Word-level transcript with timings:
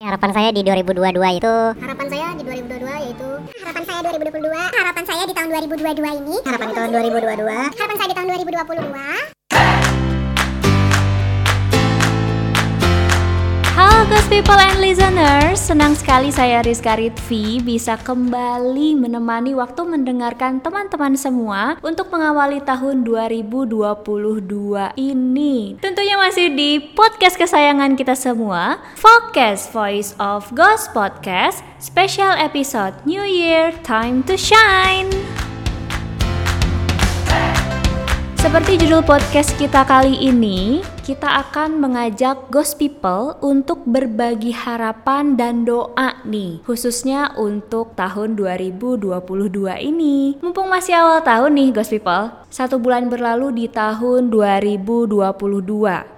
Harapan 0.00 0.32
saya 0.32 0.48
di 0.48 0.64
2022 0.64 1.12
itu 1.36 1.56
Harapan 1.76 2.06
saya 2.08 2.32
di 2.32 2.42
2022 2.48 3.04
yaitu 3.04 3.30
Harapan 3.60 3.82
saya 3.84 4.00
2022 4.08 4.48
Harapan 4.48 5.04
saya 5.04 5.22
di 5.28 5.34
tahun 5.36 5.48
2022 5.52 6.20
ini 6.24 6.36
harapan 6.40 6.66
di 6.72 6.74
tahun 6.80 6.90
2022 6.96 7.76
Harapan 7.76 7.96
saya 8.00 8.08
di 8.08 8.16
tahun 8.16 8.28
2022 8.32 9.89
People 14.40 14.56
and 14.56 14.80
Listeners, 14.80 15.60
senang 15.60 15.92
sekali 15.92 16.32
saya 16.32 16.64
Rizka 16.64 16.96
Ritvi 16.96 17.60
bisa 17.60 18.00
kembali 18.00 18.96
menemani 18.96 19.52
waktu 19.52 19.84
mendengarkan 19.84 20.64
teman-teman 20.64 21.12
semua 21.12 21.76
untuk 21.84 22.08
mengawali 22.08 22.64
tahun 22.64 23.04
2022 23.04 24.96
ini. 24.96 25.76
Tentunya 25.84 26.16
masih 26.16 26.56
di 26.56 26.80
podcast 26.80 27.36
kesayangan 27.36 28.00
kita 28.00 28.16
semua, 28.16 28.80
Focus 28.96 29.68
Voice 29.76 30.16
of 30.16 30.48
Ghost 30.56 30.96
Podcast, 30.96 31.60
special 31.76 32.32
episode 32.40 32.96
New 33.04 33.20
Year 33.20 33.76
Time 33.84 34.24
to 34.24 34.40
Shine. 34.40 35.12
Seperti 38.40 38.80
judul 38.80 39.04
podcast 39.04 39.52
kita 39.60 39.84
kali 39.84 40.16
ini, 40.16 40.80
kita 41.04 41.44
akan 41.44 41.76
mengajak 41.76 42.48
Ghost 42.48 42.80
People 42.80 43.36
untuk 43.44 43.84
berbagi 43.84 44.48
harapan 44.48 45.36
dan 45.36 45.68
doa 45.68 46.16
nih, 46.24 46.64
khususnya 46.64 47.36
untuk 47.36 47.92
tahun 48.00 48.40
2022 48.40 49.20
ini. 49.84 50.40
Mumpung 50.40 50.72
masih 50.72 50.96
awal 50.96 51.20
tahun 51.20 51.52
nih 51.52 51.68
Ghost 51.68 51.92
People, 51.92 52.39
satu 52.50 52.82
bulan 52.82 53.06
berlalu 53.06 53.54
di 53.54 53.66
tahun 53.70 54.28
2022. 54.28 55.14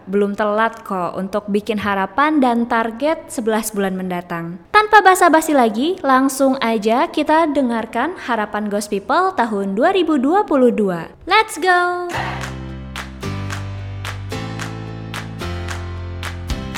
Belum 0.08 0.32
telat 0.32 0.82
kok 0.82 1.14
untuk 1.14 1.46
bikin 1.52 1.78
harapan 1.78 2.40
dan 2.40 2.64
target 2.66 3.30
11 3.30 3.76
bulan 3.76 3.94
mendatang. 3.94 4.58
Tanpa 4.72 5.04
basa-basi 5.04 5.54
lagi, 5.54 6.00
langsung 6.02 6.58
aja 6.58 7.06
kita 7.06 7.46
dengarkan 7.52 8.16
harapan 8.16 8.66
Ghost 8.66 8.90
People 8.90 9.36
tahun 9.36 9.78
2022. 9.78 11.28
Let's 11.28 11.60
go! 11.60 12.10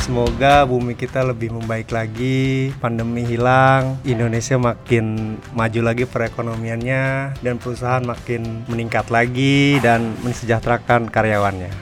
Semoga 0.04 0.68
bumi 0.68 1.00
kita 1.00 1.24
lebih 1.24 1.48
membaik 1.48 1.88
lagi, 1.88 2.68
pandemi 2.76 3.24
hilang, 3.24 3.96
Indonesia 4.04 4.60
makin 4.60 5.40
maju 5.56 5.80
lagi 5.80 6.04
perekonomiannya, 6.04 7.40
dan 7.40 7.56
perusahaan 7.56 8.04
makin 8.04 8.68
meningkat 8.68 9.08
lagi 9.08 9.80
dan 9.80 10.12
mensejahterakan 10.20 11.08
karyawannya. 11.08 11.72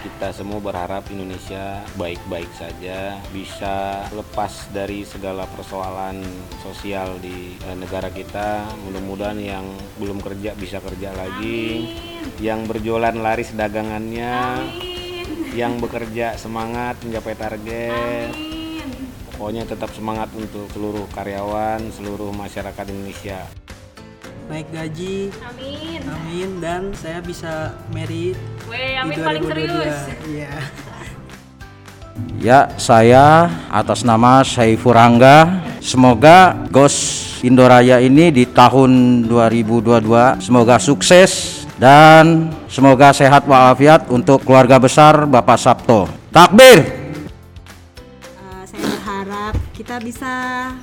Kita 0.00 0.32
semua 0.32 0.64
berharap 0.64 1.12
Indonesia 1.12 1.84
baik-baik 2.00 2.48
saja, 2.56 3.20
bisa 3.36 4.08
lepas 4.16 4.72
dari 4.72 5.04
segala 5.04 5.44
persoalan 5.44 6.24
sosial 6.64 7.20
di 7.20 7.52
eh, 7.68 7.76
negara 7.76 8.08
kita. 8.08 8.64
Mudah-mudahan 8.88 9.36
yang 9.36 9.68
belum 10.00 10.24
kerja 10.24 10.56
bisa 10.56 10.80
kerja 10.80 11.12
lagi, 11.12 11.84
yang 12.40 12.64
berjualan 12.64 13.12
laris 13.12 13.52
dagangannya, 13.52 14.56
yang 15.54 15.78
bekerja 15.82 16.38
semangat 16.38 17.00
mencapai 17.02 17.34
target. 17.34 18.30
Pokoknya 19.34 19.64
tetap 19.64 19.90
semangat 19.96 20.28
untuk 20.36 20.68
seluruh 20.70 21.08
karyawan, 21.16 21.80
seluruh 21.94 22.30
masyarakat 22.34 22.84
Indonesia. 22.92 23.40
naik 24.50 24.66
gaji 24.74 25.30
Amin. 25.46 26.02
amin 26.02 26.50
dan 26.58 26.90
saya 26.90 27.22
bisa 27.22 27.70
merit 27.94 28.34
Weh, 28.66 28.98
di 28.98 28.98
amin 28.98 29.16
paling 29.22 29.42
2022 29.46 29.46
serius. 29.46 29.98
iya 30.26 30.54
Ya, 32.40 32.72
saya 32.80 33.48
atas 33.68 34.04
nama 34.04 34.44
Saiful 34.44 34.92
Rangga, 34.92 35.60
semoga 35.80 36.56
GOS 36.68 36.96
Indoraya 37.40 38.00
ini 38.00 38.28
di 38.28 38.44
tahun 38.44 39.24
2022 39.24 40.44
semoga 40.44 40.76
sukses 40.76 41.59
dan 41.80 42.52
semoga 42.68 43.08
sehat 43.16 43.48
walafiat 43.48 44.04
untuk 44.12 44.44
keluarga 44.44 44.76
besar 44.76 45.24
Bapak 45.24 45.56
Sabto. 45.56 46.04
Takbir! 46.28 46.84
Uh, 48.36 48.64
saya 48.68 48.84
berharap 48.84 49.56
kita 49.72 49.96
bisa 49.96 50.32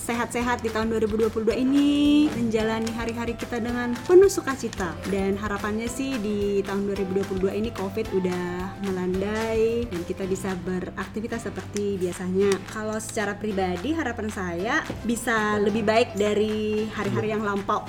sehat-sehat 0.02 0.66
di 0.66 0.74
tahun 0.74 0.90
2022 0.98 1.54
ini 1.54 1.90
menjalani 2.34 2.90
hari-hari 2.98 3.38
kita 3.38 3.62
dengan 3.62 3.94
penuh 4.10 4.26
sukacita 4.26 4.98
dan 5.14 5.38
harapannya 5.38 5.86
sih 5.86 6.18
di 6.18 6.66
tahun 6.66 6.90
2022 7.14 7.46
ini 7.46 7.70
covid 7.78 8.10
udah 8.18 8.82
melandai 8.82 9.86
dan 9.86 10.02
kita 10.02 10.26
bisa 10.26 10.58
beraktivitas 10.66 11.46
seperti 11.46 12.02
biasanya 12.02 12.58
kalau 12.74 12.98
secara 12.98 13.38
pribadi 13.38 13.94
harapan 13.94 14.34
saya 14.34 14.82
bisa 15.06 15.62
lebih 15.62 15.86
baik 15.86 16.18
dari 16.18 16.90
hari-hari 16.90 17.38
yang 17.38 17.46
lampau 17.46 17.86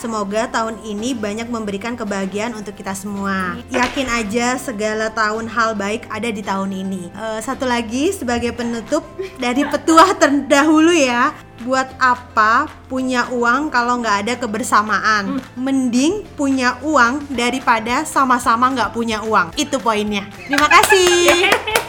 Semoga 0.00 0.48
tahun 0.48 0.80
ini 0.80 1.12
banyak 1.12 1.52
memberikan 1.52 1.92
kebahagiaan 1.92 2.56
untuk 2.56 2.72
kita 2.72 2.96
semua. 2.96 3.60
Yakin 3.68 4.08
aja 4.08 4.56
segala 4.56 5.12
tahun 5.12 5.44
hal 5.44 5.76
baik 5.76 6.08
ada 6.08 6.32
di 6.32 6.40
tahun 6.40 6.72
ini. 6.72 7.12
Eh, 7.12 7.40
satu 7.44 7.68
lagi 7.68 8.08
sebagai 8.08 8.56
penutup 8.56 9.04
dari 9.36 9.60
petuah 9.68 10.16
terdahulu 10.16 10.88
ya. 10.96 11.36
Buat 11.60 11.92
apa 12.00 12.72
punya 12.88 13.28
uang 13.28 13.68
kalau 13.68 14.00
nggak 14.00 14.16
ada 14.24 14.34
kebersamaan? 14.40 15.44
Mending 15.52 16.24
punya 16.32 16.80
uang 16.80 17.28
daripada 17.28 18.08
sama-sama 18.08 18.72
nggak 18.72 18.96
punya 18.96 19.20
uang. 19.20 19.52
Itu 19.52 19.76
poinnya. 19.76 20.24
Terima 20.48 20.64
kasih. 20.64 21.52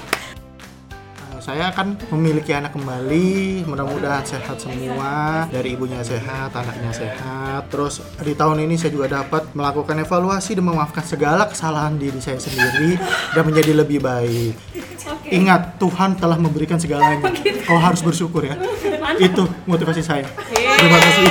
Saya 1.41 1.73
akan 1.73 1.97
memiliki 2.13 2.53
anak 2.53 2.77
kembali, 2.77 3.65
mudah-mudahan 3.65 4.21
sehat 4.21 4.61
semua, 4.61 5.49
dari 5.49 5.73
ibunya 5.73 5.97
sehat, 6.05 6.53
anaknya 6.53 6.93
sehat. 6.93 7.65
Terus 7.73 8.05
di 8.21 8.37
tahun 8.37 8.69
ini 8.69 8.77
saya 8.77 8.93
juga 8.93 9.09
dapat 9.09 9.49
melakukan 9.57 9.97
evaluasi 10.05 10.53
dan 10.53 10.69
memaafkan 10.69 11.01
segala 11.01 11.49
kesalahan 11.49 11.97
diri 11.97 12.21
saya 12.21 12.37
sendiri 12.37 12.93
dan 13.33 13.41
menjadi 13.41 13.73
lebih 13.73 14.05
baik. 14.05 14.53
Ingat, 15.33 15.81
Tuhan 15.81 16.13
telah 16.21 16.37
memberikan 16.37 16.77
segalanya. 16.77 17.25
Kau 17.65 17.81
harus 17.81 18.05
bersyukur 18.05 18.45
ya. 18.45 18.61
Itu 19.17 19.49
motivasi 19.65 20.05
saya. 20.05 20.29
Terima 20.77 20.97
kasih. 21.01 21.25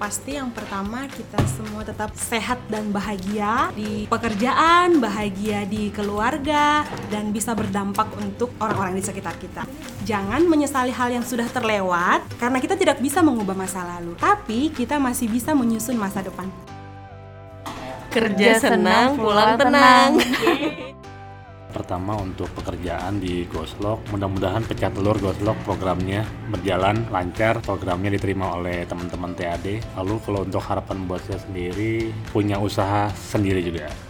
Pasti 0.00 0.32
yang 0.32 0.48
pertama 0.48 1.04
kita 1.12 1.36
semua 1.44 1.84
tetap 1.84 2.16
sehat 2.16 2.56
dan 2.72 2.88
bahagia 2.88 3.68
di 3.76 4.08
pekerjaan, 4.08 4.96
bahagia 4.96 5.68
di 5.68 5.92
keluarga, 5.92 6.88
dan 7.12 7.36
bisa 7.36 7.52
berdampak 7.52 8.08
untuk 8.16 8.48
orang-orang 8.64 8.96
di 8.96 9.04
sekitar 9.04 9.36
kita. 9.36 9.68
Jangan 10.08 10.48
menyesali 10.48 10.88
hal 10.88 11.12
yang 11.12 11.20
sudah 11.20 11.44
terlewat, 11.52 12.24
karena 12.40 12.56
kita 12.64 12.80
tidak 12.80 12.96
bisa 12.96 13.20
mengubah 13.20 13.52
masa 13.52 13.84
lalu, 13.84 14.16
tapi 14.16 14.72
kita 14.72 14.96
masih 14.96 15.28
bisa 15.28 15.52
menyusun 15.52 16.00
masa 16.00 16.24
depan. 16.24 16.48
Kerja 18.08 18.56
senang, 18.56 19.20
pulang 19.20 19.60
tenang. 19.60 20.16
Pertama 21.80 22.12
untuk 22.20 22.52
pekerjaan 22.52 23.24
di 23.24 23.48
Goslok, 23.48 24.12
mudah-mudahan 24.12 24.68
pecah 24.68 24.92
telur 24.92 25.16
Goslok 25.16 25.56
programnya 25.64 26.28
berjalan 26.52 27.08
lancar, 27.08 27.64
programnya 27.64 28.12
diterima 28.12 28.52
oleh 28.52 28.84
teman-teman 28.84 29.32
TAD. 29.32 29.96
Lalu 29.96 30.14
kalau 30.20 30.44
untuk 30.44 30.60
harapan 30.60 31.08
buat 31.08 31.24
saya 31.24 31.40
sendiri, 31.40 32.12
punya 32.36 32.60
usaha 32.60 33.08
sendiri 33.16 33.64
juga. 33.64 34.09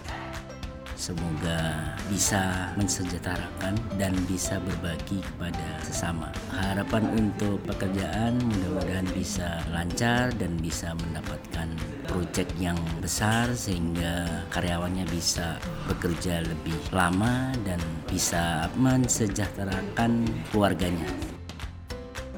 Semoga 1.01 1.97
bisa 2.13 2.77
mensejahterakan 2.77 3.73
dan 3.97 4.13
bisa 4.29 4.61
berbagi 4.61 5.25
kepada 5.25 5.81
sesama. 5.81 6.29
Harapan 6.53 7.09
untuk 7.17 7.57
pekerjaan 7.65 8.37
mudah-mudahan 8.37 9.09
bisa 9.17 9.65
lancar 9.73 10.29
dan 10.37 10.61
bisa 10.61 10.93
mendapatkan 10.93 11.73
proyek 12.05 12.53
yang 12.61 12.77
besar 13.01 13.49
sehingga 13.57 14.45
karyawannya 14.53 15.09
bisa 15.09 15.57
bekerja 15.89 16.45
lebih 16.45 16.77
lama 16.93 17.49
dan 17.65 17.81
bisa 18.05 18.69
mensejahterakan 18.77 20.29
keluarganya. 20.53 21.30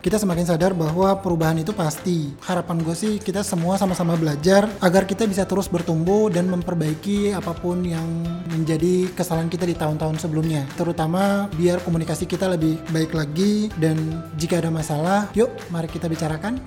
Kita 0.03 0.19
semakin 0.19 0.43
sadar 0.43 0.75
bahwa 0.75 1.15
perubahan 1.23 1.63
itu 1.63 1.71
pasti. 1.71 2.35
Harapan 2.43 2.83
gue 2.83 2.91
sih 2.91 3.23
kita 3.23 3.47
semua 3.47 3.79
sama-sama 3.79 4.19
belajar 4.19 4.67
agar 4.83 5.07
kita 5.07 5.31
bisa 5.31 5.47
terus 5.47 5.71
bertumbuh 5.71 6.27
dan 6.27 6.51
memperbaiki 6.51 7.31
apa 7.31 7.55
pun 7.55 7.87
yang 7.87 8.05
menjadi 8.51 9.07
kesalahan 9.15 9.47
kita 9.47 9.63
di 9.63 9.79
tahun-tahun 9.79 10.19
sebelumnya. 10.19 10.67
Terutama 10.75 11.47
biar 11.55 11.79
komunikasi 11.87 12.27
kita 12.27 12.51
lebih 12.51 12.83
baik 12.91 13.15
lagi 13.15 13.71
dan 13.79 14.27
jika 14.35 14.59
ada 14.59 14.75
masalah, 14.75 15.31
yuk 15.39 15.55
mari 15.71 15.87
kita 15.87 16.11
bicarakan. 16.11 16.59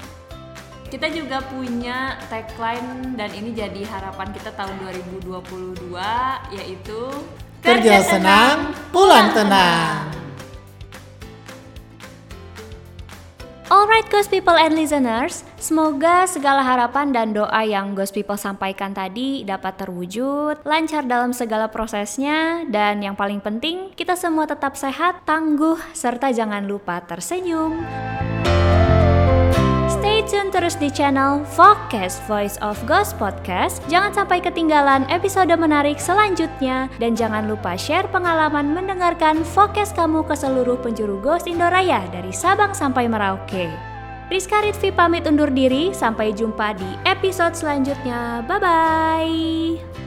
Kita 0.88 1.12
juga 1.12 1.44
punya 1.44 2.16
tagline 2.32 3.20
dan 3.20 3.36
ini 3.36 3.52
jadi 3.52 3.84
harapan 3.84 4.32
kita 4.32 4.56
tahun 4.56 4.80
2022 5.20 5.92
yaitu 6.56 7.02
Kerja 7.66 7.98
senang, 8.00 8.72
pulang 8.94 9.34
tenang. 9.34 10.15
Alright 13.76 14.08
Ghost 14.08 14.32
People 14.32 14.56
and 14.56 14.72
Listeners, 14.72 15.44
semoga 15.60 16.24
segala 16.32 16.64
harapan 16.64 17.12
dan 17.12 17.36
doa 17.36 17.60
yang 17.68 17.92
Ghost 17.92 18.16
People 18.16 18.40
sampaikan 18.40 18.96
tadi 18.96 19.44
dapat 19.44 19.76
terwujud, 19.76 20.64
lancar 20.64 21.04
dalam 21.04 21.36
segala 21.36 21.68
prosesnya, 21.68 22.64
dan 22.72 23.04
yang 23.04 23.20
paling 23.20 23.44
penting, 23.44 23.92
kita 23.92 24.16
semua 24.16 24.48
tetap 24.48 24.80
sehat, 24.80 25.28
tangguh, 25.28 25.76
serta 25.92 26.32
jangan 26.32 26.64
lupa 26.64 27.04
tersenyum. 27.04 27.84
Terus 30.56 30.80
di 30.80 30.88
channel 30.88 31.44
Focus 31.44 32.24
Voice 32.32 32.56
of 32.64 32.80
Ghost 32.88 33.20
Podcast. 33.20 33.84
Jangan 33.92 34.16
sampai 34.16 34.40
ketinggalan 34.40 35.04
episode 35.12 35.52
menarik 35.52 36.00
selanjutnya 36.00 36.88
dan 36.96 37.12
jangan 37.12 37.52
lupa 37.52 37.76
share 37.76 38.08
pengalaman 38.08 38.72
mendengarkan 38.72 39.44
Focus 39.44 39.92
kamu 39.92 40.24
ke 40.24 40.32
seluruh 40.32 40.80
penjuru 40.80 41.20
Ghost 41.20 41.52
Indoraya 41.52 42.08
dari 42.08 42.32
Sabang 42.32 42.72
sampai 42.72 43.12
Merauke. 43.12 43.68
Rizka 44.32 44.64
Ritvi 44.64 44.96
pamit 44.96 45.28
undur 45.28 45.52
diri, 45.52 45.92
sampai 45.92 46.32
jumpa 46.32 46.72
di 46.80 46.88
episode 47.04 47.52
selanjutnya. 47.52 48.40
Bye 48.48 48.64
bye. 48.64 50.05